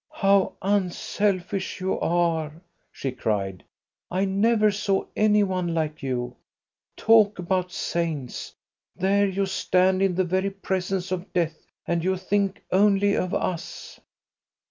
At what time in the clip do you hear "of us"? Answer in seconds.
13.15-13.99